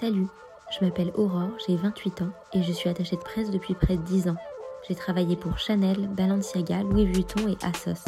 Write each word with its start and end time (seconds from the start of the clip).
Salut, 0.00 0.26
je 0.72 0.84
m'appelle 0.84 1.12
Aurore, 1.14 1.52
j'ai 1.64 1.76
28 1.76 2.22
ans 2.22 2.30
et 2.52 2.64
je 2.64 2.72
suis 2.72 2.88
attachée 2.88 3.14
de 3.14 3.20
presse 3.20 3.52
depuis 3.52 3.74
près 3.74 3.96
de 3.96 4.02
10 4.02 4.28
ans. 4.28 4.36
J'ai 4.88 4.96
travaillé 4.96 5.36
pour 5.36 5.56
Chanel, 5.56 6.08
Balenciaga, 6.08 6.82
Louis 6.82 7.06
Vuitton 7.06 7.46
et 7.46 7.56
Asos. 7.64 8.04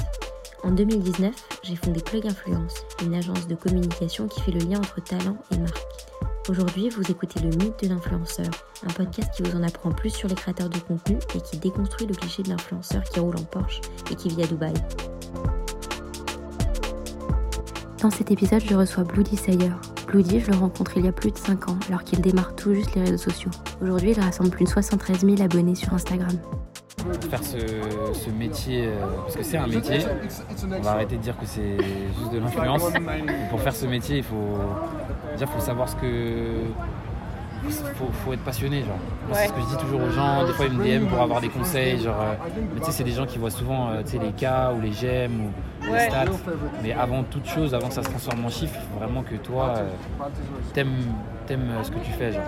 En 0.64 0.72
2019, 0.72 1.32
j'ai 1.62 1.76
fondé 1.76 2.00
Plug 2.00 2.26
Influence, 2.26 2.84
une 3.04 3.14
agence 3.14 3.46
de 3.46 3.54
communication 3.54 4.26
qui 4.26 4.40
fait 4.40 4.50
le 4.50 4.68
lien 4.68 4.78
entre 4.78 5.00
talent 5.00 5.36
et 5.52 5.58
marque. 5.58 5.86
Aujourd'hui, 6.48 6.88
vous 6.88 7.08
écoutez 7.08 7.38
le 7.38 7.50
mythe 7.50 7.84
de 7.84 7.88
l'influenceur, 7.88 8.50
un 8.82 8.92
podcast 8.92 9.30
qui 9.36 9.44
vous 9.44 9.56
en 9.56 9.62
apprend 9.62 9.92
plus 9.92 10.10
sur 10.10 10.28
les 10.28 10.34
créateurs 10.34 10.68
de 10.68 10.78
contenu 10.78 11.18
et 11.36 11.40
qui 11.40 11.56
déconstruit 11.58 12.08
le 12.08 12.14
cliché 12.14 12.42
de 12.42 12.48
l'influenceur 12.48 13.04
qui 13.04 13.20
roule 13.20 13.36
en 13.36 13.44
Porsche 13.44 13.80
et 14.10 14.16
qui 14.16 14.30
vit 14.30 14.42
à 14.42 14.46
Dubaï. 14.46 14.74
Dans 18.06 18.10
cet 18.10 18.30
épisode, 18.30 18.62
je 18.64 18.76
reçois 18.76 19.02
Bloody 19.02 19.36
Sayer. 19.36 19.72
Bloody, 20.06 20.38
je 20.38 20.52
le 20.52 20.56
rencontre 20.56 20.92
il 20.96 21.06
y 21.06 21.08
a 21.08 21.12
plus 21.12 21.32
de 21.32 21.36
5 21.36 21.70
ans, 21.70 21.76
alors 21.88 22.04
qu'il 22.04 22.20
démarre 22.20 22.54
tout 22.54 22.72
juste 22.72 22.94
les 22.94 23.00
réseaux 23.00 23.18
sociaux. 23.18 23.50
Aujourd'hui, 23.82 24.12
il 24.12 24.20
rassemble 24.20 24.50
plus 24.50 24.64
de 24.64 24.70
73 24.70 25.22
000 25.26 25.42
abonnés 25.42 25.74
sur 25.74 25.92
Instagram. 25.92 26.30
Faire 27.28 27.42
ce, 27.42 28.30
métier, 28.30 28.86
euh, 28.86 29.06
parce 29.24 29.34
que 29.34 29.42
c'est 29.42 29.56
un 29.56 29.66
métier, 29.66 29.98
on 30.72 30.82
va 30.82 30.92
arrêter 30.92 31.16
de 31.16 31.20
dire 31.20 31.36
que 31.36 31.46
c'est 31.46 31.78
juste 32.16 32.32
de 32.32 32.38
l'influence. 32.38 32.84
Pour 33.50 33.60
faire 33.60 33.74
ce 33.74 33.86
métier, 33.86 34.18
il 34.18 34.22
faut, 34.22 34.54
faut 35.44 35.60
savoir 35.60 35.88
ce 35.88 35.96
que 35.96 36.60
faut, 37.94 38.08
faut 38.24 38.32
être 38.32 38.44
passionné 38.44 38.80
genre. 38.80 38.98
C'est 39.32 39.48
ce 39.48 39.52
que 39.52 39.60
je 39.60 39.66
dis 39.66 39.76
toujours 39.76 40.02
aux 40.02 40.10
gens, 40.10 40.46
des 40.46 40.52
fois 40.52 40.66
ils 40.66 40.72
me 40.72 40.84
DM 40.84 41.06
pour 41.06 41.20
avoir 41.20 41.40
des 41.40 41.48
conseils, 41.48 42.00
genre 42.00 42.20
euh, 42.20 42.34
mais 42.74 42.80
tu 42.80 42.86
sais 42.86 42.92
c'est 42.92 43.04
des 43.04 43.12
gens 43.12 43.26
qui 43.26 43.38
voient 43.38 43.50
souvent 43.50 43.90
euh, 43.90 44.02
les 44.20 44.32
cas 44.32 44.72
ou 44.72 44.80
les 44.80 44.92
j'aime 44.92 45.52
ou 45.82 45.92
les 45.92 46.00
stats. 46.00 46.24
Mais 46.82 46.92
avant 46.92 47.22
toute 47.22 47.46
chose, 47.46 47.74
avant 47.74 47.88
que 47.88 47.94
ça 47.94 48.02
se 48.02 48.08
transforme 48.08 48.44
en 48.44 48.50
chiffre, 48.50 48.74
il 48.76 48.92
faut 48.92 48.98
vraiment 48.98 49.22
que 49.22 49.34
toi 49.36 49.74
euh, 49.76 49.88
t'aimes 50.72 50.96
aimes 51.48 51.70
ce 51.82 51.90
que 51.90 51.98
tu 51.98 52.10
fais 52.12 52.32
genre. 52.32 52.42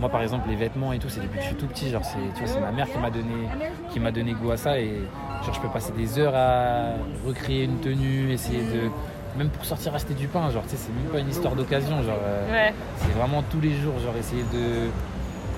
moi 0.00 0.08
par 0.08 0.22
exemple 0.22 0.48
les 0.48 0.56
vêtements 0.56 0.92
et 0.92 0.98
tout, 0.98 1.08
c'est 1.08 1.20
depuis 1.20 1.36
que 1.36 1.42
je 1.42 1.48
suis 1.48 1.56
tout 1.56 1.66
petit, 1.66 1.90
genre 1.90 2.04
c'est 2.04 2.46
c'est 2.46 2.60
ma 2.60 2.72
mère 2.72 2.90
qui 2.90 2.98
m'a 2.98 3.10
donné 3.10 3.48
qui 3.90 4.00
m'a 4.00 4.10
donné 4.10 4.32
goût 4.32 4.50
à 4.50 4.56
ça 4.56 4.78
et 4.78 5.00
genre 5.44 5.54
je 5.54 5.60
peux 5.60 5.68
passer 5.68 5.92
des 5.92 6.18
heures 6.18 6.34
à 6.34 6.94
recréer 7.26 7.64
une 7.64 7.80
tenue, 7.80 8.32
essayer 8.32 8.62
de 8.62 8.90
même 9.36 9.48
pour 9.48 9.64
sortir 9.64 9.94
acheter 9.94 10.14
du 10.14 10.28
pain, 10.28 10.50
genre, 10.50 10.62
tu 10.64 10.70
sais, 10.70 10.76
c'est 10.76 10.92
même 10.92 11.10
pas 11.10 11.18
une 11.18 11.28
histoire 11.28 11.54
d'occasion, 11.54 12.02
genre, 12.02 12.18
euh, 12.22 12.70
c'est 12.98 13.12
vraiment 13.18 13.42
tous 13.50 13.60
les 13.60 13.74
jours, 13.74 13.98
genre, 13.98 14.16
essayer 14.18 14.42
de. 14.42 14.88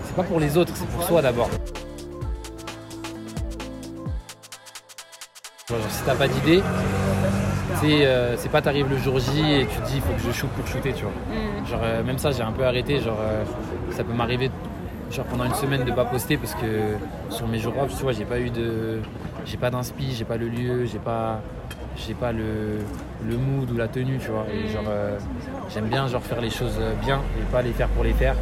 C'est 0.05 0.15
pas 0.15 0.23
pour 0.23 0.41
les 0.41 0.57
autres, 0.57 0.73
c'est 0.75 0.89
pour 0.89 1.03
soi 1.03 1.23
d'abord. 1.23 1.51
Genre, 5.69 5.79
si 5.91 6.03
t'as 6.05 6.15
pas 6.15 6.29
d'idée, 6.29 6.63
euh, 7.85 8.35
c'est 8.39 8.51
pas 8.51 8.63
t'arrives 8.63 8.89
le 8.89 8.99
jour 8.99 9.19
J 9.19 9.61
et 9.61 9.67
tu 9.67 9.77
te 9.77 9.87
dis 9.87 9.97
il 9.97 10.01
faut 10.01 10.13
que 10.13 10.21
je 10.21 10.33
shoot 10.33 10.51
pour 10.51 10.67
shooter, 10.67 10.93
tu 10.93 11.05
vois. 11.05 11.13
Mm. 11.13 11.67
Genre, 11.67 11.81
euh, 11.83 12.03
même 12.03 12.19
ça, 12.19 12.31
j'ai 12.31 12.43
un 12.43 12.53
peu 12.53 12.65
arrêté, 12.65 13.01
genre, 13.01 13.19
ça 13.91 14.05
peut 14.05 14.13
m'arriver 14.13 14.51
genre 15.11 15.25
pendant 15.27 15.45
une 15.45 15.55
semaine 15.55 15.85
de 15.85 15.93
pas 15.93 16.05
poster 16.05 16.37
parce 16.37 16.55
que 16.55 16.97
sur 17.31 17.47
mes 17.47 17.59
jours 17.59 17.75
off, 17.81 17.95
tu 17.97 18.03
vois, 18.03 18.13
j'ai 18.13 18.25
pas 18.25 18.41
eu 18.41 18.51
de. 18.51 19.01
J'ai 19.47 19.57
pas 19.57 19.71
d'inspi, 19.71 20.13
j'ai 20.13 20.25
pas 20.25 20.37
le 20.37 20.49
lieu, 20.49 20.87
j'ai 20.87 20.99
pas 20.99 21.41
j'ai 21.97 22.15
pas 22.15 22.33
le, 22.33 22.79
le, 23.27 23.37
mood 23.39 23.71
ou 23.71 23.77
la 23.77 23.89
tenue, 23.89 24.19
tu 24.19 24.29
vois. 24.29 24.45
Et 24.53 24.69
genre, 24.69 24.85
euh, 24.89 25.19
j'aime 25.73 25.87
bien 25.87 26.07
genre 26.09 26.23
faire 26.23 26.41
les 26.41 26.51
choses 26.51 26.79
bien 27.03 27.23
et 27.39 27.53
pas 27.53 27.63
les 27.63 27.73
faire 27.73 27.89
pour 27.89 28.05
les 28.05 28.13
faire. 28.13 28.35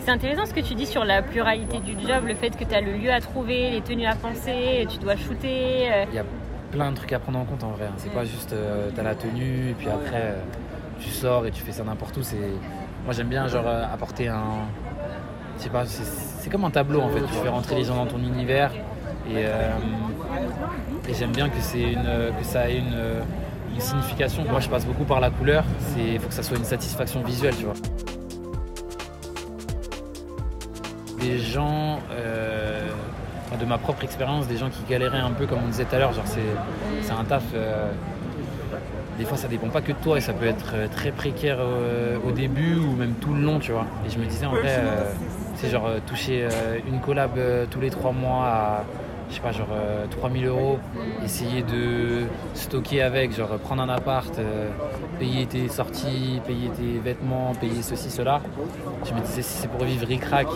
C'est 0.00 0.12
intéressant 0.12 0.46
ce 0.46 0.54
que 0.54 0.60
tu 0.60 0.74
dis 0.74 0.86
sur 0.86 1.04
la 1.04 1.20
pluralité 1.20 1.80
du 1.80 1.92
job, 2.00 2.24
le 2.26 2.34
fait 2.34 2.56
que 2.56 2.64
tu 2.64 2.74
as 2.74 2.80
le 2.80 2.92
lieu 2.92 3.12
à 3.12 3.20
trouver, 3.20 3.70
les 3.70 3.82
tenues 3.82 4.06
à 4.06 4.14
penser, 4.14 4.86
tu 4.88 4.96
dois 4.96 5.16
shooter. 5.16 5.92
Euh. 5.92 6.04
Il 6.08 6.14
y 6.14 6.18
a 6.18 6.24
plein 6.70 6.92
de 6.92 6.96
trucs 6.96 7.12
à 7.12 7.18
prendre 7.18 7.38
en 7.40 7.44
compte 7.44 7.62
en 7.62 7.72
vrai. 7.72 7.86
Hein. 7.86 7.94
C'est 7.98 8.12
pas 8.14 8.24
juste 8.24 8.54
euh, 8.54 8.88
tu 8.94 8.98
as 8.98 9.02
la 9.02 9.14
tenue 9.14 9.70
et 9.70 9.74
puis 9.74 9.88
après 9.88 10.36
tu 10.98 11.10
sors 11.10 11.44
et 11.46 11.50
tu 11.50 11.62
fais 11.62 11.72
ça 11.72 11.84
n'importe 11.84 12.16
où. 12.16 12.22
Moi 13.08 13.14
j'aime 13.14 13.28
bien 13.28 13.48
genre 13.48 13.66
apporter 13.66 14.28
un, 14.28 14.66
pas, 15.72 15.86
c'est 15.86 16.50
comme 16.50 16.66
un 16.66 16.70
tableau 16.70 17.00
en 17.00 17.08
fait. 17.08 17.22
Tu 17.22 17.32
fais 17.42 17.48
rentrer 17.48 17.76
les 17.76 17.84
gens 17.84 17.96
dans 17.96 18.06
ton 18.06 18.18
univers 18.18 18.70
et, 19.26 19.46
euh, 19.46 19.70
j'aime 21.18 21.32
bien 21.32 21.48
que, 21.48 21.56
une, 21.74 22.02
que 22.38 22.44
ça 22.44 22.68
ait 22.68 22.76
une, 22.76 23.80
signification. 23.80 24.44
Moi, 24.44 24.60
je 24.60 24.68
passe 24.68 24.84
beaucoup 24.84 25.04
par 25.04 25.20
la 25.20 25.30
couleur. 25.30 25.64
Il 25.96 26.20
faut 26.20 26.28
que 26.28 26.34
ça 26.34 26.42
soit 26.42 26.58
une 26.58 26.64
satisfaction 26.64 27.22
visuelle, 27.22 27.56
tu 27.56 27.64
vois. 27.64 27.72
Des 31.18 31.38
gens, 31.38 32.00
euh, 32.12 32.88
de 33.58 33.64
ma 33.64 33.78
propre 33.78 34.04
expérience, 34.04 34.48
des 34.48 34.58
gens 34.58 34.68
qui 34.68 34.82
galéraient 34.86 35.16
un 35.16 35.30
peu, 35.30 35.46
comme 35.46 35.60
on 35.64 35.68
disait 35.68 35.86
tout 35.86 35.94
à 35.94 35.98
l'heure, 35.98 36.12
genre 36.12 36.26
c'est 36.26 37.10
un 37.10 37.24
taf. 37.24 37.44
Euh, 37.54 37.90
des 39.18 39.24
fois, 39.24 39.36
ça 39.36 39.48
dépend 39.48 39.68
pas 39.68 39.80
que 39.80 39.92
de 39.92 39.98
toi 39.98 40.16
et 40.16 40.20
ça 40.20 40.32
peut 40.32 40.46
être 40.46 40.74
très 40.92 41.10
précaire 41.10 41.58
au 42.24 42.30
début 42.30 42.76
ou 42.76 42.92
même 42.92 43.14
tout 43.20 43.34
le 43.34 43.42
long, 43.42 43.58
tu 43.58 43.72
vois. 43.72 43.86
Et 44.06 44.10
je 44.10 44.18
me 44.18 44.24
disais 44.24 44.46
en 44.46 44.52
vrai 44.52 44.78
c'est 45.58 45.70
genre 45.70 45.86
euh, 45.86 45.98
toucher 46.06 46.44
euh, 46.44 46.78
une 46.86 47.00
collab 47.00 47.32
euh, 47.36 47.66
tous 47.68 47.80
les 47.80 47.90
trois 47.90 48.12
mois 48.12 48.46
à 48.46 48.84
je 49.28 49.34
sais 49.34 49.40
pas, 49.42 49.52
genre 49.52 49.68
3000 50.10 50.46
euros, 50.46 50.78
essayer 51.22 51.60
de 51.60 52.22
stocker 52.54 53.02
avec, 53.02 53.36
genre 53.36 53.58
prendre 53.58 53.82
un 53.82 53.88
appart, 53.90 54.34
payer 55.18 55.44
tes 55.44 55.68
sorties, 55.68 56.40
payer 56.46 56.70
tes 56.70 56.98
vêtements, 56.98 57.52
payer 57.60 57.82
ceci, 57.82 58.08
cela. 58.08 58.40
Je 59.04 59.12
me 59.12 59.20
disais, 59.20 59.42
si 59.42 59.58
c'est 59.58 59.68
pour 59.68 59.84
vivre 59.84 60.06
ric-rac 60.06 60.46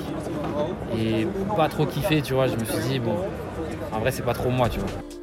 et 0.98 1.26
pas 1.54 1.68
trop 1.68 1.84
kiffer, 1.84 2.22
tu 2.22 2.32
vois, 2.32 2.46
je 2.46 2.56
me 2.56 2.64
suis 2.64 2.88
dit, 2.88 2.98
bon, 2.98 3.16
en 3.92 3.98
vrai, 3.98 4.10
c'est 4.10 4.24
pas 4.24 4.32
trop 4.32 4.48
moi, 4.48 4.70
tu 4.70 4.78
vois. 4.78 5.21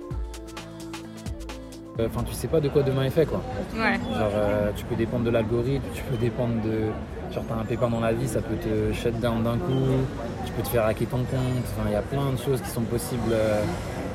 Enfin, 2.05 2.23
tu 2.23 2.33
sais 2.33 2.47
pas 2.47 2.59
de 2.59 2.69
quoi 2.69 2.83
demain 2.83 3.03
est 3.03 3.09
fait, 3.09 3.25
quoi. 3.25 3.41
Genre, 3.75 4.31
tu 4.75 4.85
peux 4.85 4.95
dépendre 4.95 5.25
de 5.25 5.29
l'algorithme, 5.29 5.85
tu 5.93 6.03
peux 6.03 6.17
dépendre 6.17 6.61
de, 6.63 6.91
Genre 7.33 7.43
t'as 7.47 7.55
un 7.55 7.65
pépin 7.65 7.89
dans 7.89 7.99
la 7.99 8.11
vie, 8.11 8.27
ça 8.27 8.41
peut 8.41 8.55
te 8.55 8.91
shut 8.93 9.19
down 9.19 9.43
d'un 9.43 9.57
coup, 9.57 10.03
tu 10.45 10.51
peux 10.53 10.63
te 10.63 10.67
faire 10.67 10.85
hacker 10.85 11.07
ton 11.07 11.17
compte, 11.17 11.63
enfin 11.63 11.87
il 11.87 11.91
y 11.91 11.95
a 11.95 12.01
plein 12.01 12.31
de 12.31 12.37
choses 12.37 12.59
qui 12.61 12.69
sont 12.69 12.81
possibles. 12.81 13.35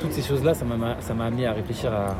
Toutes 0.01 0.11
ces 0.11 0.21
choses-là, 0.21 0.53
ça 0.53 0.65
m'a 0.65 1.25
amené 1.25 1.47
à 1.47 1.53
réfléchir 1.53 1.91
à, 1.93 2.15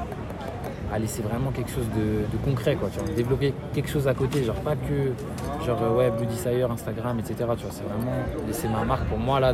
laisser 0.98 1.22
vraiment 1.22 1.52
quelque 1.52 1.72
chose 1.72 1.88
de, 1.98 2.38
concret, 2.50 2.76
quoi, 2.76 2.90
tu 2.90 3.00
vois, 3.00 3.14
développer 3.14 3.54
quelque 3.74 3.90
chose 3.90 4.08
à 4.08 4.14
côté, 4.14 4.46
genre 4.46 4.56
pas 4.56 4.76
que 4.76 5.66
genre 5.66 5.98
ouais 5.98 6.10
Sire, 6.30 6.72
Instagram, 6.72 7.20
etc. 7.20 7.36
Tu 7.40 7.46
vois, 7.46 7.72
c'est 7.72 7.84
vraiment 7.84 8.16
laisser 8.48 8.70
ma 8.70 8.86
marque 8.86 9.06
pour 9.06 9.18
moi 9.18 9.42
là 9.42 9.54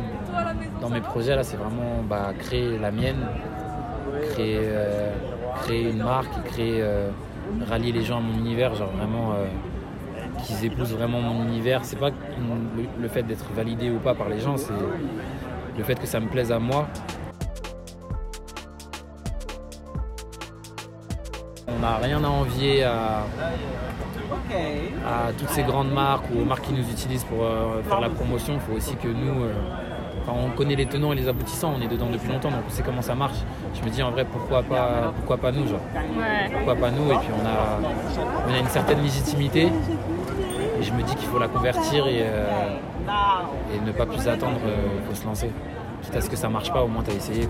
dans 0.80 0.90
mes 0.90 1.00
projets 1.00 1.34
là, 1.34 1.42
c'est 1.42 1.56
vraiment 1.56 2.04
bah, 2.08 2.32
créer 2.38 2.78
la 2.78 2.92
mienne, 2.92 3.26
créer, 4.30 4.60
euh, 4.60 5.10
créer 5.62 5.90
une 5.90 6.02
marque, 6.02 6.42
créer 6.44 6.80
euh, 6.82 7.10
rallier 7.68 7.92
les 7.92 8.02
gens 8.02 8.18
à 8.18 8.20
mon 8.20 8.34
univers, 8.34 8.74
genre 8.74 8.90
vraiment 8.90 9.32
euh, 9.32 9.46
qu'ils 10.44 10.64
épousent 10.64 10.94
vraiment 10.94 11.20
mon 11.20 11.44
univers. 11.44 11.84
C'est 11.84 11.98
pas 11.98 12.10
le, 13.00 13.08
fait 13.08 13.22
d'être 13.22 13.50
validé 13.54 13.90
ou 13.90 13.98
pas 13.98 14.14
par 14.14 14.28
les 14.28 14.40
gens, 14.40 14.56
c'est 14.56 14.72
le 15.76 15.84
fait 15.84 15.94
que 15.98 16.06
ça 16.06 16.20
me 16.20 16.28
plaise 16.28 16.52
à 16.52 16.58
moi. 16.58 16.86
On 21.68 21.78
n'a 21.80 21.96
rien 21.96 22.22
à 22.22 22.28
envier 22.28 22.84
à, 22.84 23.24
toutes 25.38 25.48
ces 25.50 25.62
grandes 25.62 25.92
marques 25.92 26.26
ou 26.34 26.40
aux 26.40 26.44
marques 26.44 26.64
qui 26.64 26.72
nous 26.72 26.88
utilisent 26.90 27.24
pour 27.24 27.44
euh, 27.44 27.82
faire 27.82 28.00
la 28.00 28.10
promotion. 28.10 28.54
Il 28.54 28.60
faut 28.60 28.72
aussi 28.72 28.96
que 28.96 29.08
nous, 29.08 29.44
on 30.28 30.50
connaît 30.56 30.76
les 30.76 30.86
tenants 30.86 31.12
et 31.12 31.16
les 31.16 31.28
aboutissants, 31.28 31.74
on 31.76 31.82
est 31.82 31.88
dedans 31.88 32.08
depuis 32.10 32.28
longtemps, 32.28 32.50
donc 32.50 32.60
on 32.66 32.70
sait 32.70 32.82
comment 32.82 33.02
ça 33.02 33.14
marche. 33.14 33.38
Je 33.74 33.82
me 33.82 33.90
dis 33.90 34.02
en 34.02 34.10
vrai, 34.10 34.24
pourquoi 34.24 34.62
pas, 34.62 35.12
pourquoi 35.16 35.36
pas 35.38 35.52
nous, 35.52 35.66
genre. 35.66 35.80
Pourquoi 36.52 36.76
pas 36.76 36.90
nous 36.90 37.10
Et 37.12 37.16
puis 37.16 37.28
on 37.32 37.46
a, 37.46 38.48
on 38.48 38.54
a 38.54 38.58
une 38.58 38.68
certaine 38.68 39.02
légitimité 39.02 39.68
et 40.82 40.82
je 40.82 40.92
me 40.92 41.02
dis 41.02 41.14
qu'il 41.14 41.28
faut 41.28 41.38
la 41.38 41.48
convertir 41.48 42.06
et, 42.06 42.22
euh, 42.22 42.46
et 43.74 43.86
ne 43.86 43.92
pas 43.92 44.06
plus 44.06 44.26
attendre, 44.28 44.58
il 44.64 44.70
euh, 44.70 45.08
faut 45.08 45.14
se 45.14 45.24
lancer. 45.24 45.50
Quitte 46.02 46.16
à 46.16 46.20
ce 46.20 46.30
que 46.30 46.36
ça 46.36 46.48
marche 46.48 46.72
pas, 46.72 46.82
au 46.82 46.88
moins 46.88 47.02
tu 47.02 47.10
as 47.10 47.14
essayé. 47.14 47.48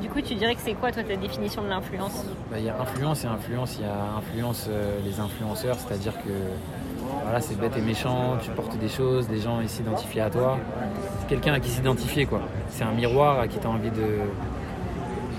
Du 0.00 0.08
coup, 0.10 0.20
tu 0.20 0.34
dirais 0.34 0.54
que 0.54 0.60
c'est 0.60 0.74
quoi 0.74 0.92
toi 0.92 1.02
ta 1.02 1.16
définition 1.16 1.62
de 1.62 1.68
l'influence? 1.68 2.24
Bah, 2.50 2.58
Il 2.58 2.64
y 2.64 2.68
a 2.68 2.78
influence 2.78 3.24
et 3.24 3.26
influence. 3.26 3.76
Il 3.78 3.86
y 3.86 3.88
a 3.88 4.18
influence 4.18 4.66
euh, 4.68 4.98
les 5.04 5.18
influenceurs, 5.18 5.76
c'est-à-dire 5.78 6.12
que 6.18 6.93
voilà, 7.22 7.40
c'est 7.40 7.58
bête 7.58 7.76
et 7.76 7.80
méchant, 7.80 8.36
tu 8.42 8.50
portes 8.50 8.76
des 8.78 8.88
choses, 8.88 9.28
des 9.28 9.40
gens 9.40 9.60
s'identifient 9.66 10.20
à 10.20 10.30
toi. 10.30 10.58
C'est 11.20 11.28
quelqu'un 11.28 11.54
à 11.54 11.60
qui 11.60 11.70
s'identifier 11.70 12.26
quoi. 12.26 12.40
C'est 12.68 12.84
un 12.84 12.92
miroir 12.92 13.40
à 13.40 13.48
qui 13.48 13.58
envie 13.66 13.90
de 13.90 14.20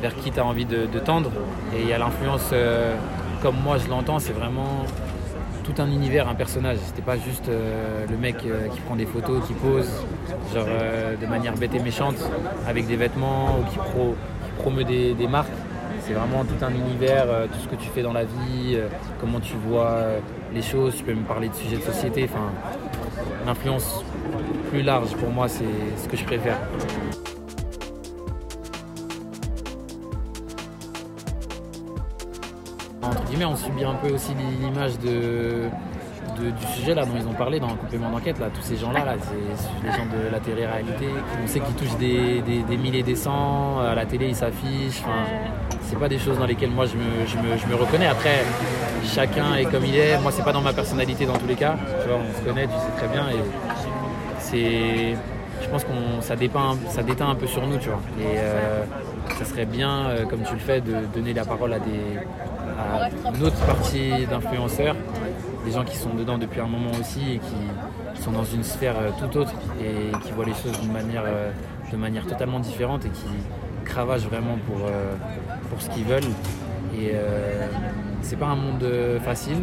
vers 0.02 0.16
qui 0.16 0.32
tu 0.32 0.40
as 0.40 0.46
envie 0.46 0.66
de, 0.66 1.00
tendre. 1.00 1.32
Et 1.76 1.82
il 1.82 1.88
y 1.88 1.94
a 1.94 1.98
l'influence 1.98 2.54
comme 3.42 3.56
moi 3.64 3.78
je 3.78 3.90
l'entends, 3.90 4.20
c'est 4.20 4.34
vraiment 4.34 4.86
tout 5.66 5.82
un 5.82 5.88
univers, 5.88 6.30
un 6.30 6.36
personnage. 6.36 6.78
C'était 6.86 7.02
pas 7.02 7.18
juste 7.18 7.50
euh, 7.50 8.06
le 8.10 8.18
mec 8.18 8.38
euh, 8.46 8.68
qui 8.68 8.80
prend 8.82 8.96
des 8.96 9.06
photos, 9.06 9.46
qui 9.48 9.54
pose, 9.54 9.90
genre 10.54 10.66
euh, 10.68 11.16
de 11.16 11.26
manière 11.26 11.56
bête 11.56 11.74
et 11.74 11.80
méchante, 11.80 12.18
avec 12.68 12.88
des 12.88 12.96
vêtements 12.96 13.60
ou 13.60 13.64
qui, 13.72 13.78
promeut 14.58 14.84
des, 14.84 15.28
marques 15.28 15.50
c'est 16.06 16.14
vraiment 16.14 16.46
tout 16.46 16.64
un 16.64 16.70
univers, 16.70 17.26
euh, 17.28 17.48
tout 17.48 17.60
ce 17.60 17.68
que 17.68 17.76
tu 17.76 17.90
fais 17.90 18.04
dans 18.04 18.14
la 18.14 18.26
vie, 18.26 18.76
euh, 18.76 18.88
comment 19.20 19.40
tu 19.40 19.56
vois 19.68 19.90
euh, 19.90 20.20
les 20.54 20.62
choses. 20.62 20.96
Tu 20.96 21.04
peux 21.04 21.14
me 21.14 21.24
parler 21.24 21.50
de 21.50 21.56
sujets 21.56 21.78
de 21.78 21.82
société. 21.82 22.30
Enfin, 22.32 22.52
l'influence 23.46 24.04
plus 24.70 24.84
large 24.84 25.16
pour 25.16 25.30
moi, 25.30 25.48
c'est 25.48 25.64
ce 25.98 26.08
que 26.08 26.16
je 26.16 26.24
préfère. 26.24 26.58
Entre 33.02 33.24
guillemets, 33.26 33.46
on 33.46 33.56
subit 33.56 33.84
un 33.84 33.96
peu 33.96 34.14
aussi 34.14 34.34
l'image 34.62 35.00
de, 35.00 35.70
du 36.40 36.68
sujet 36.76 36.94
là 36.94 37.06
dont 37.06 37.16
ils 37.16 37.28
ont 37.28 37.34
parlé 37.34 37.60
dans 37.60 37.70
le 37.70 37.76
complément 37.76 38.12
d'enquête 38.12 38.40
là 38.40 38.48
tous 38.54 38.62
ces 38.62 38.76
gens 38.76 38.92
là, 38.92 39.06
là 39.06 39.16
c'est 39.20 39.88
les 39.88 39.92
gens 39.92 40.06
de 40.06 40.30
la 40.32 40.40
télé-réalité 40.40 41.08
on 41.42 41.48
sait 41.48 41.62
qu'ils 41.62 41.76
touchent 41.76 41.98
des, 41.98 42.42
des, 42.42 42.62
des 42.64 42.78
milliers 42.78 43.04
des 43.04 43.16
cents 43.16 43.80
à 43.80 43.96
la 43.96 44.06
télé 44.06 44.28
ils 44.28 44.36
s'affichent 44.36 45.04
c'est 45.88 46.00
pas 46.00 46.10
des 46.10 46.20
choses 46.20 46.38
dans 46.38 46.46
lesquelles 46.46 46.72
moi 46.72 46.86
je 46.86 46.96
me, 46.96 47.58
je 47.58 47.68
me, 47.68 47.76
reconnais. 47.76 48.08
Après, 48.08 48.44
chacun 49.06 49.56
est 49.56 49.66
comme 49.66 49.86
il 49.86 49.96
est, 49.96 50.20
moi 50.20 50.32
c'est 50.32 50.44
pas 50.44 50.54
dans 50.54 50.62
ma 50.62 50.74
personnalité 50.74 51.26
dans 51.26 51.38
tous 51.38 51.48
les 51.48 51.56
cas, 51.56 51.76
tu 52.02 52.08
vois, 52.10 52.18
on 52.18 52.40
se 52.40 52.44
connaît, 52.46 52.68
tu 52.68 52.74
sais 52.74 52.98
très 52.98 53.08
bien 53.08 53.30
et 53.30 53.42
c'est 54.40 55.16
je 55.62 55.70
pense 55.70 55.84
qu'on 55.84 56.22
ça 56.22 56.36
dépeint, 56.36 56.78
ça 56.90 57.02
déteint 57.02 57.30
un 57.30 57.36
peu 57.36 57.48
sur 57.48 57.66
nous, 57.66 57.78
tu 57.78 57.90
vois. 57.90 58.02
Et 58.20 58.38
euh, 58.38 58.84
ça 59.38 59.46
serait 59.46 59.66
bien, 59.66 60.08
euh, 60.08 60.26
comme 60.26 60.44
tu 60.44 60.54
le 60.54 60.60
fais, 60.60 60.82
de 60.82 60.94
donner 61.14 61.34
la 61.34 61.46
parole 61.46 61.74
à 61.74 61.80
des 61.80 62.20
à 62.78 63.10
une 63.34 63.44
autre 63.44 63.66
partie 63.66 64.26
d'influenceurs, 64.30 64.96
des 65.66 65.72
gens 65.72 65.84
qui 65.84 65.96
sont 65.96 66.14
dedans 66.14 66.38
depuis 66.38 66.60
un 66.60 66.68
moment 66.68 66.92
aussi 67.00 67.36
et 67.36 67.40
qui 67.40 68.22
sont 68.22 68.32
dans 68.32 68.44
une 68.44 68.64
sphère 68.64 68.96
euh, 69.00 69.10
tout 69.20 69.38
autre 69.38 69.54
et 69.80 70.12
qui 70.24 70.32
voient 70.34 70.46
les 70.46 70.54
choses 70.54 70.86
manière, 70.92 71.24
de 71.92 71.98
manière 71.98 72.28
totalement 72.28 72.60
différente 72.60 73.06
et 73.06 73.10
qui 73.10 73.30
cravagent 73.86 74.28
vraiment 74.28 74.58
pour, 74.68 74.90
pour 75.76 75.82
ce 75.82 75.90
qu'ils 75.90 76.06
veulent. 76.06 76.32
Et 76.98 77.12
c'est 78.22 78.38
pas 78.38 78.48
un 78.48 78.56
monde 78.56 78.86
facile, 79.24 79.58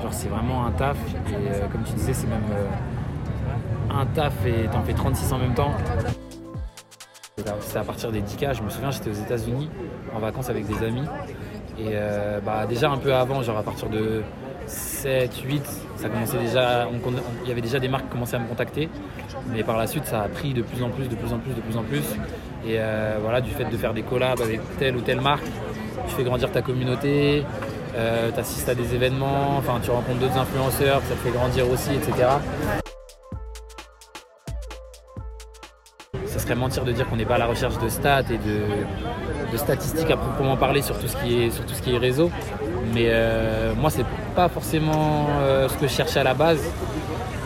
genre 0.00 0.12
c'est 0.12 0.28
vraiment 0.28 0.64
un 0.64 0.70
taf 0.70 0.96
et 1.28 1.68
comme 1.70 1.82
tu 1.82 1.92
disais 1.94 2.14
c'est 2.14 2.28
même 2.28 2.44
un 3.92 4.06
taf 4.06 4.32
et 4.46 4.68
t'en 4.70 4.82
fais 4.82 4.94
36 4.94 5.32
en 5.32 5.38
même 5.38 5.54
temps. 5.54 5.72
C'était 7.60 7.78
à 7.78 7.84
partir 7.84 8.12
des 8.12 8.20
10K, 8.20 8.54
je 8.54 8.62
me 8.62 8.68
souviens, 8.68 8.90
j'étais 8.90 9.10
aux 9.10 9.14
États-Unis 9.14 9.70
en 10.14 10.18
vacances 10.18 10.50
avec 10.50 10.66
des 10.66 10.84
amis. 10.84 11.06
Et 11.78 11.92
euh, 11.92 12.40
bah, 12.44 12.66
déjà 12.66 12.90
un 12.90 12.98
peu 12.98 13.14
avant, 13.14 13.42
genre 13.42 13.56
à 13.56 13.62
partir 13.62 13.88
de 13.88 14.22
7, 14.66 15.34
8, 15.46 15.62
ça 15.96 16.08
commençait 16.08 16.38
déjà, 16.38 16.86
il 17.42 17.48
y 17.48 17.52
avait 17.52 17.60
déjà 17.60 17.78
des 17.78 17.88
marques 17.88 18.06
qui 18.06 18.12
commençaient 18.12 18.36
à 18.36 18.40
me 18.40 18.48
contacter. 18.48 18.88
Mais 19.48 19.62
par 19.62 19.78
la 19.78 19.86
suite, 19.86 20.04
ça 20.04 20.22
a 20.22 20.28
pris 20.28 20.52
de 20.52 20.62
plus 20.62 20.82
en 20.82 20.90
plus, 20.90 21.08
de 21.08 21.14
plus 21.14 21.32
en 21.32 21.38
plus, 21.38 21.54
de 21.54 21.60
plus 21.60 21.76
en 21.76 21.82
plus. 21.82 22.04
Et 22.66 22.76
euh, 22.78 23.18
voilà, 23.22 23.40
du 23.40 23.50
fait 23.50 23.64
de 23.64 23.76
faire 23.76 23.94
des 23.94 24.02
collabs 24.02 24.40
avec 24.40 24.60
telle 24.78 24.96
ou 24.96 25.00
telle 25.00 25.20
marque, 25.20 25.46
tu 26.08 26.14
fais 26.14 26.24
grandir 26.24 26.50
ta 26.52 26.62
communauté, 26.62 27.44
euh, 27.96 28.30
tu 28.32 28.40
assistes 28.40 28.68
à 28.68 28.74
des 28.74 28.94
événements, 28.94 29.56
enfin 29.56 29.80
tu 29.82 29.90
rencontres 29.90 30.20
d'autres 30.20 30.38
influenceurs, 30.38 31.00
ça 31.08 31.14
te 31.14 31.20
fait 31.20 31.30
grandir 31.30 31.70
aussi, 31.70 31.90
etc. 31.94 32.28
mentir 36.54 36.84
de 36.84 36.92
dire 36.92 37.08
qu'on 37.08 37.16
n'est 37.16 37.24
pas 37.24 37.36
à 37.36 37.38
la 37.38 37.46
recherche 37.46 37.78
de 37.78 37.88
stats 37.88 38.22
et 38.30 38.38
de, 38.38 39.56
statistiques 39.56 40.10
à 40.10 40.16
proprement 40.16 40.56
parler 40.56 40.82
sur 40.82 40.98
tout 40.98 41.08
ce 41.08 41.16
qui 41.16 41.42
est, 41.42 41.50
sur 41.50 41.64
tout 41.66 41.74
ce 41.74 41.82
qui 41.82 41.94
est 41.94 41.98
réseau. 41.98 42.30
Mais 42.94 43.06
euh, 43.08 43.74
moi, 43.74 43.90
c'est 43.90 44.06
pas 44.34 44.48
forcément 44.48 45.26
euh, 45.40 45.68
ce 45.68 45.76
que 45.76 45.86
je 45.86 45.92
cherchais 45.92 46.20
à 46.20 46.24
la 46.24 46.34
base. 46.34 46.62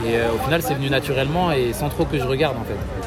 Et 0.06 0.16
au 0.34 0.38
final, 0.44 0.61
c'est 0.62 0.75
venu 0.75 0.90
naturellement 0.90 1.50
et 1.52 1.72
sans 1.72 1.88
trop 1.88 2.05
que 2.05 2.19
je 2.19 2.25
regarde 2.25 2.56
en 2.58 2.64
fait. 2.64 3.03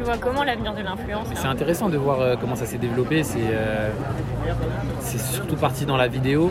Tu 0.00 0.06
vois 0.06 0.16
comment 0.16 0.44
l'avenir 0.44 0.72
de 0.72 0.80
l'influence 0.80 1.26
C'est 1.34 1.46
intéressant 1.46 1.90
de 1.90 1.98
voir 1.98 2.38
comment 2.40 2.56
ça 2.56 2.64
s'est 2.64 2.78
développé. 2.78 3.22
C'est 3.22 5.18
surtout 5.18 5.56
parti 5.56 5.84
dans 5.84 5.98
la 5.98 6.08
vidéo. 6.08 6.50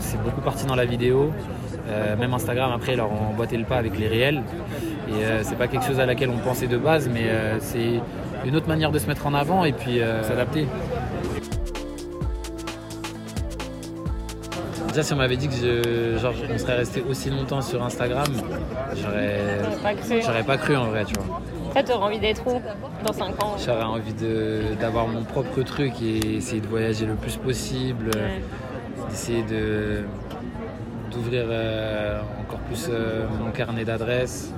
C'est 0.00 0.20
beaucoup 0.20 0.40
parti 0.40 0.66
dans 0.66 0.74
la 0.74 0.84
vidéo. 0.84 1.30
Euh, 1.88 2.16
même 2.16 2.34
Instagram, 2.34 2.72
après, 2.74 2.96
leur 2.96 3.12
ont 3.12 3.30
emboîté 3.30 3.56
le 3.56 3.64
pas 3.64 3.76
avec 3.76 3.96
les 3.96 4.08
réels. 4.08 4.42
Et 5.08 5.24
euh, 5.24 5.42
c'est 5.44 5.54
pas 5.54 5.68
quelque 5.68 5.86
chose 5.86 6.00
à 6.00 6.06
laquelle 6.06 6.30
on 6.30 6.38
pensait 6.38 6.66
de 6.66 6.76
base, 6.76 7.08
mais 7.08 7.28
euh, 7.28 7.58
c'est 7.60 8.00
une 8.44 8.56
autre 8.56 8.66
manière 8.66 8.90
de 8.90 8.98
se 8.98 9.06
mettre 9.06 9.26
en 9.26 9.34
avant 9.34 9.64
et 9.64 9.72
puis 9.72 10.00
s'adapter. 10.22 10.66
Déjà, 14.88 15.04
si 15.04 15.12
on 15.12 15.16
m'avait 15.16 15.36
dit 15.36 15.46
que 15.46 15.54
je, 15.54 16.58
serait 16.58 16.76
resté 16.76 17.04
aussi 17.08 17.30
longtemps 17.30 17.60
sur 17.60 17.80
Instagram, 17.80 18.26
j'aurais 18.96 20.42
pas, 20.42 20.56
cru 20.56 20.74
en 20.74 20.86
vrai, 20.86 21.04
tu 21.04 21.14
vois. 21.14 21.40
Tu 21.76 21.84
t'aurais 21.84 22.06
envie 22.06 22.18
d'être 22.18 22.46
où 22.46 22.60
dans 23.04 23.12
5 23.12 23.42
ans 23.42 23.56
J'aurais 23.64 23.84
envie 23.84 24.14
d'avoir 24.80 25.06
mon 25.06 25.22
propre 25.22 25.62
truc 25.62 26.00
et 26.02 26.36
essayer 26.36 26.60
de 26.60 26.66
voyager 26.66 27.06
le 27.06 27.14
plus 27.14 27.36
possible, 27.36 28.10
d'essayer 29.08 29.42
de 29.42 30.04
d'ouvrir 31.10 31.46
euh, 31.48 32.20
encore 32.40 32.60
plus 32.60 32.86
euh, 32.88 33.26
mon 33.40 33.50
carnet 33.50 33.84
d'adresses 33.84 34.52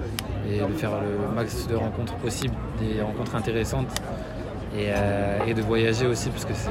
et 0.47 0.59
de 0.59 0.73
faire 0.75 0.91
le 0.91 1.35
max 1.35 1.67
de 1.67 1.75
rencontres 1.75 2.15
possibles, 2.17 2.55
des 2.79 3.01
rencontres 3.01 3.35
intéressantes 3.37 3.89
et, 4.77 4.89
euh, 4.89 5.55
de 5.55 5.63
voyager 5.63 6.07
aussi 6.07 6.29
parce 6.29 6.45
que 6.45 6.53
c'est 6.53 6.69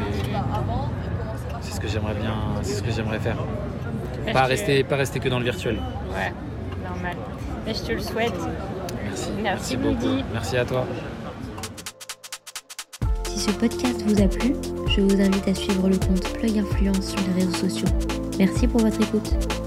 c'est 1.62 1.74
ce 1.74 1.80
que 1.80 1.88
j'aimerais 1.88 2.14
bien, 2.14 2.36
c'est 2.62 2.76
ce 2.76 2.84
que 2.84 2.92
j'aimerais 2.92 3.20
faire. 3.20 3.38
Pas 4.34 4.44
rester, 4.44 4.84
pas 4.84 4.98
rester 4.98 5.20
que 5.20 5.30
dans 5.30 5.40
le 5.40 5.46
virtuel. 5.46 5.78
Ouais, 6.12 6.32
normal. 6.84 7.16
Mais 7.66 7.74
je 7.74 7.82
te 7.82 7.92
le 7.92 8.00
souhaite. 8.00 8.34
Merci. 9.12 9.30
Merci, 9.42 9.78
beaucoup. 9.78 10.24
Merci 10.32 10.58
à 10.58 10.66
toi. 10.66 10.86
Si 13.26 13.40
ce 13.40 13.52
podcast 13.52 14.02
vous 14.06 14.22
a 14.22 14.28
plu, 14.28 14.54
je 14.88 15.02
vous 15.02 15.20
invite 15.22 15.48
à 15.48 15.54
suivre 15.54 15.90
le 15.90 15.98
compte 15.98 16.24
Plug 16.34 16.60
Influence 16.60 17.10
sur 17.10 17.20
les 17.28 17.44
réseaux 17.44 17.70
sociaux. 17.70 17.88
Merci 18.40 18.68
pour 18.68 18.80
votre 18.82 19.02
écoute. 19.02 19.61